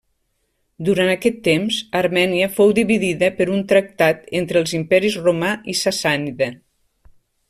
Durant 0.85 1.09
aquest 1.15 1.35
temps, 1.47 1.75
Armènia 1.99 2.47
fou 2.55 2.73
dividida 2.79 3.29
per 3.41 3.47
un 3.57 3.61
tractat 3.73 4.23
entre 4.41 4.63
els 4.65 4.73
imperis 4.79 5.19
romà 5.27 5.53
i 5.75 5.77
sassànida. 5.83 6.49